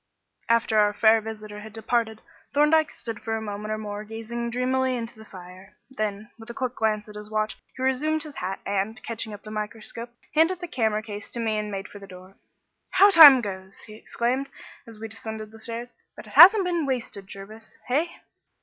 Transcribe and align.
After 0.49 0.79
our 0.79 0.93
fair 0.93 1.21
visitor 1.21 1.59
had 1.59 1.73
departed, 1.73 2.23
Thorndyke 2.55 2.89
stood 2.89 3.19
for 3.19 3.35
a 3.35 3.39
minute 3.39 3.69
or 3.69 3.77
more 3.77 4.03
gazing 4.03 4.49
dreamily 4.49 4.95
into 4.97 5.19
the 5.19 5.25
fire. 5.29 5.77
Then, 5.91 6.31
with 6.39 6.49
a 6.49 6.55
quick 6.55 6.73
glance 6.73 7.07
at 7.07 7.13
his 7.13 7.29
watch, 7.29 7.55
he 7.77 7.83
resumed 7.83 8.23
his 8.23 8.37
hat 8.37 8.61
and, 8.65 8.99
catching 9.03 9.31
up 9.31 9.43
the 9.43 9.51
microscope, 9.51 10.09
handed 10.33 10.59
the 10.59 10.67
camera 10.67 11.03
case 11.03 11.29
to 11.29 11.39
me 11.39 11.55
and 11.59 11.69
made 11.69 11.87
for 11.87 11.99
the 11.99 12.07
door. 12.07 12.35
"How 12.89 13.09
the 13.11 13.19
time 13.19 13.41
goes!" 13.41 13.81
he 13.81 13.93
exclaimed, 13.93 14.49
as 14.87 14.99
we 14.99 15.07
descended 15.07 15.51
the 15.51 15.59
stairs; 15.59 15.93
"but 16.15 16.25
it 16.25 16.31
hasn't 16.33 16.65
been 16.65 16.87
wasted, 16.87 17.27
Jervis, 17.27 17.75
hey?" 17.87 18.09